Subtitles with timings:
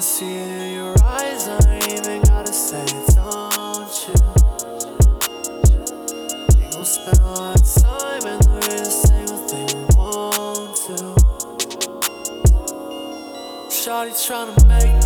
[0.00, 1.46] can see it in your eyes.
[1.46, 4.14] I ain't even gotta say it, don't you?
[6.56, 10.96] We gon' spend all our time and do the single thing we want to.
[13.68, 14.99] Shawty tryna make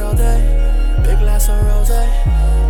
[0.00, 0.40] all day.
[1.04, 2.02] Big glass of rosé.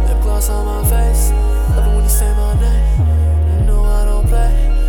[0.07, 1.31] Lip gloss on my face.
[1.77, 3.61] Love it when you say my name.
[3.61, 4.80] You know I don't play.